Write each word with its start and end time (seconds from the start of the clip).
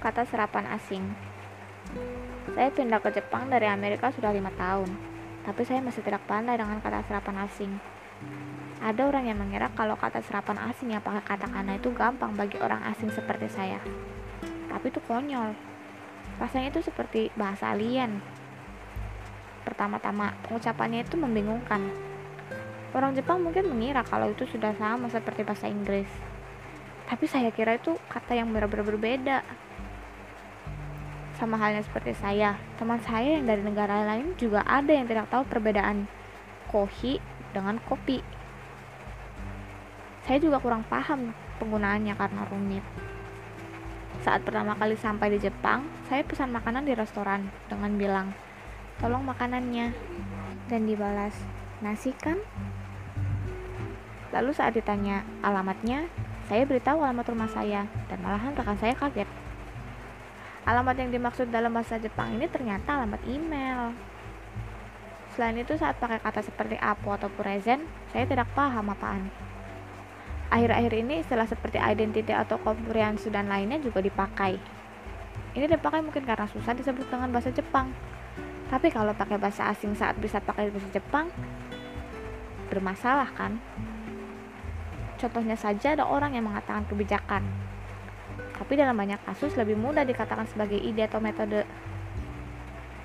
kata 0.00 0.28
serapan 0.28 0.68
asing. 0.76 1.04
Saya 2.52 2.72
pindah 2.72 3.00
ke 3.00 3.10
Jepang 3.12 3.48
dari 3.48 3.68
Amerika 3.68 4.12
sudah 4.12 4.32
lima 4.32 4.52
tahun, 4.54 4.88
tapi 5.44 5.62
saya 5.64 5.80
masih 5.84 6.02
tidak 6.04 6.24
pandai 6.24 6.56
dengan 6.56 6.80
kata 6.80 7.04
serapan 7.06 7.46
asing. 7.48 7.72
Ada 8.80 9.08
orang 9.08 9.24
yang 9.24 9.40
mengira 9.40 9.72
kalau 9.72 9.96
kata 9.96 10.20
serapan 10.20 10.60
asing 10.68 10.92
yang 10.92 11.00
pakai 11.00 11.24
katakana 11.24 11.80
itu 11.80 11.88
gampang 11.96 12.36
bagi 12.36 12.60
orang 12.60 12.84
asing 12.92 13.08
seperti 13.08 13.48
saya. 13.48 13.80
Tapi 14.68 14.92
itu 14.92 15.00
konyol. 15.08 15.56
Rasanya 16.36 16.68
itu 16.76 16.84
seperti 16.84 17.32
bahasa 17.32 17.72
alien. 17.72 18.20
Pertama-tama, 19.64 20.36
pengucapannya 20.44 21.02
itu 21.02 21.16
membingungkan. 21.16 21.88
Orang 22.92 23.16
Jepang 23.16 23.42
mungkin 23.42 23.66
mengira 23.72 24.04
kalau 24.04 24.30
itu 24.30 24.44
sudah 24.44 24.76
sama 24.76 25.08
seperti 25.08 25.42
bahasa 25.42 25.66
Inggris. 25.66 26.08
Tapi 27.06 27.24
saya 27.26 27.50
kira 27.50 27.80
itu 27.80 27.96
kata 28.12 28.36
yang 28.36 28.52
benar-benar 28.52 28.86
berbeda. 28.86 29.36
Sama 31.36 31.60
halnya 31.60 31.84
seperti 31.84 32.16
saya, 32.16 32.56
teman 32.80 32.96
saya 33.04 33.36
yang 33.36 33.44
dari 33.44 33.60
negara 33.60 34.08
lain 34.08 34.32
juga 34.40 34.64
ada 34.64 34.88
yang 34.88 35.04
tidak 35.04 35.28
tahu 35.28 35.44
perbedaan 35.44 36.08
kohi 36.72 37.20
dengan 37.52 37.76
kopi. 37.84 38.24
Saya 40.24 40.40
juga 40.40 40.58
kurang 40.58 40.82
paham 40.88 41.36
penggunaannya 41.60 42.16
karena 42.16 42.42
rumit. 42.48 42.84
Saat 44.24 44.42
pertama 44.42 44.74
kali 44.74 44.96
sampai 44.96 45.36
di 45.36 45.38
Jepang, 45.38 45.86
saya 46.08 46.24
pesan 46.24 46.50
makanan 46.50 46.88
di 46.88 46.96
restoran 46.96 47.46
dengan 47.70 47.94
bilang, 47.94 48.28
"Tolong 48.98 49.22
makanannya." 49.22 49.92
Dan 50.66 50.88
dibalas, 50.88 51.36
"Nasi 51.84 52.10
kan?" 52.16 52.40
Lalu 54.34 54.50
saat 54.50 54.74
ditanya 54.74 55.22
alamatnya, 55.44 56.10
saya 56.50 56.66
beritahu 56.66 57.04
alamat 57.04 57.28
rumah 57.30 57.50
saya 57.52 57.86
dan 58.10 58.18
malahan 58.24 58.56
rekan 58.56 58.74
saya 58.80 58.98
kaget. 58.98 59.45
Alamat 60.66 60.98
yang 60.98 61.14
dimaksud 61.14 61.46
dalam 61.54 61.70
bahasa 61.70 61.94
Jepang 62.02 62.34
ini 62.34 62.50
ternyata 62.50 62.98
alamat 62.98 63.22
email. 63.30 63.94
Selain 65.38 65.54
itu 65.54 65.78
saat 65.78 65.94
pakai 66.02 66.18
kata 66.18 66.42
seperti 66.42 66.74
apo 66.82 67.14
atau 67.14 67.30
present, 67.30 67.86
saya 68.10 68.26
tidak 68.26 68.50
paham 68.50 68.90
apaan. 68.90 69.30
Akhir-akhir 70.50 70.92
ini 71.06 71.22
istilah 71.22 71.46
seperti 71.46 71.78
identity 71.78 72.34
atau 72.34 72.58
comprehensive 72.58 73.30
dan 73.30 73.46
lainnya 73.46 73.78
juga 73.78 74.02
dipakai. 74.02 74.58
Ini 75.54 75.70
dipakai 75.70 76.02
mungkin 76.02 76.26
karena 76.26 76.50
susah 76.50 76.74
disebut 76.74 77.06
dengan 77.06 77.30
bahasa 77.30 77.54
Jepang. 77.54 77.94
Tapi 78.66 78.90
kalau 78.90 79.14
pakai 79.14 79.38
bahasa 79.38 79.70
asing 79.70 79.94
saat 79.94 80.18
bisa 80.18 80.42
pakai 80.42 80.74
bahasa 80.74 80.90
Jepang, 80.90 81.30
bermasalah 82.66 83.30
kan? 83.38 83.62
Contohnya 85.14 85.54
saja 85.54 85.94
ada 85.94 86.02
orang 86.02 86.34
yang 86.34 86.50
mengatakan 86.50 86.82
kebijakan, 86.90 87.46
tapi 88.56 88.72
dalam 88.80 88.96
banyak 88.96 89.20
kasus 89.28 89.52
lebih 89.54 89.76
mudah 89.76 90.02
dikatakan 90.08 90.48
sebagai 90.48 90.80
ide 90.80 91.04
atau 91.04 91.20
metode. 91.20 91.68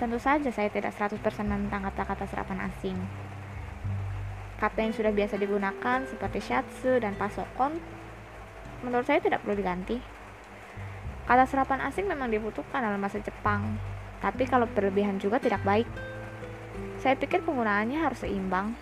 Tentu 0.00 0.18
saja 0.18 0.48
saya 0.50 0.72
tidak 0.72 0.96
100% 0.96 1.20
tentang 1.22 1.82
kata-kata 1.92 2.24
serapan 2.26 2.66
asing. 2.66 2.98
Kata 4.58 4.78
yang 4.80 4.96
sudah 4.96 5.12
biasa 5.12 5.36
digunakan 5.36 5.98
seperti 6.08 6.40
shatsu 6.40 6.96
dan 6.96 7.12
pasokon 7.20 7.76
menurut 8.80 9.04
saya 9.04 9.20
tidak 9.20 9.44
perlu 9.44 9.60
diganti. 9.60 10.00
Kata 11.24 11.44
serapan 11.48 11.84
asing 11.88 12.04
memang 12.08 12.28
dibutuhkan 12.28 12.84
dalam 12.84 13.00
bahasa 13.00 13.20
Jepang, 13.20 13.80
tapi 14.20 14.44
kalau 14.44 14.68
berlebihan 14.68 15.16
juga 15.20 15.40
tidak 15.40 15.60
baik. 15.64 15.88
Saya 17.00 17.16
pikir 17.16 17.44
penggunaannya 17.44 18.00
harus 18.00 18.24
seimbang. 18.24 18.76